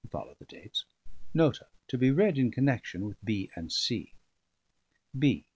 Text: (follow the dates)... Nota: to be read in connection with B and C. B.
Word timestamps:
(follow 0.09 0.33
the 0.39 0.45
dates)... 0.45 0.83
Nota: 1.31 1.67
to 1.87 1.95
be 1.95 2.09
read 2.09 2.39
in 2.39 2.49
connection 2.49 3.05
with 3.05 3.23
B 3.23 3.51
and 3.55 3.71
C. 3.71 4.15
B. 5.15 5.45